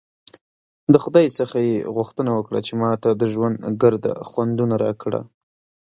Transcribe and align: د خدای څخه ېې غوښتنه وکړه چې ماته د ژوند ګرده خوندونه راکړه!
د 0.93 0.95
خدای 1.03 1.27
څخه 1.37 1.57
ېې 1.67 1.77
غوښتنه 1.95 2.31
وکړه 2.37 2.59
چې 2.67 2.73
ماته 2.81 3.09
د 3.15 3.23
ژوند 3.33 3.55
ګرده 3.81 4.13
خوندونه 4.27 4.75
راکړه! 4.83 5.21